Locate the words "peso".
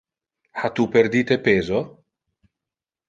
1.49-1.83